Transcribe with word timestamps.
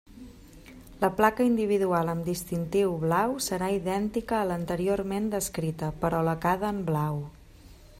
La 1.03 1.09
placa 1.19 1.45
individual 1.49 2.09
amb 2.13 2.25
distintiu 2.31 2.97
blau 3.05 3.37
serà 3.49 3.69
idèntica 3.77 4.39
a 4.41 4.49
l'anteriorment 4.53 5.33
descrita, 5.39 5.95
però 6.05 6.25
lacada 6.31 6.75
en 6.77 6.87
blau. 6.93 7.25